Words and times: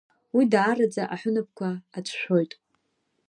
Уи 0.35 0.43
даараӡа 0.51 1.03
аҳәынаԥқәа 1.13 1.69
ацәшәоит… 1.97 2.51